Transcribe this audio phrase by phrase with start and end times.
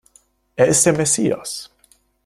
[0.55, 1.69] Es ist der Messias!